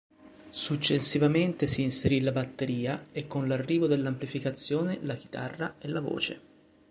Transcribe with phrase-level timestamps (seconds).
[0.49, 6.41] Successivamente si inserì la batteria e con l'arrivo dell'amplificazione la chitarra e la voce.